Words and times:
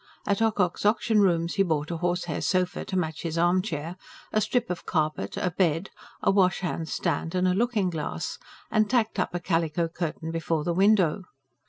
At 0.25 0.41
Ocock's 0.41 0.83
Auction 0.83 1.19
Rooms 1.21 1.53
he 1.53 1.61
bought 1.61 1.91
a 1.91 1.97
horsehair 1.97 2.41
sofa 2.41 2.83
to 2.85 2.97
match 2.97 3.21
his 3.21 3.37
armchair, 3.37 3.97
a 4.33 4.41
strip 4.41 4.71
of 4.71 4.87
carpet, 4.87 5.37
a 5.37 5.51
bed, 5.51 5.91
a 6.23 6.31
washhand 6.31 6.89
stand 6.89 7.35
and 7.35 7.47
a 7.47 7.53
looking 7.53 7.91
glass, 7.91 8.39
and 8.71 8.89
tacked 8.89 9.19
up 9.19 9.35
a 9.35 9.39
calico 9.39 9.87
curtain 9.87 10.31
before 10.31 10.63
the 10.63 10.73
window. 10.73 11.25